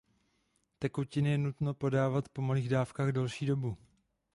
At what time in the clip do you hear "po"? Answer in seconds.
2.29-2.41